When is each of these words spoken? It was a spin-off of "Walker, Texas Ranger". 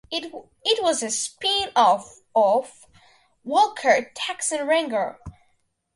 It 0.09 0.81
was 0.81 1.03
a 1.03 1.11
spin-off 1.11 2.21
of 2.35 2.87
"Walker, 3.43 4.11
Texas 4.15 4.59
Ranger". 4.59 5.19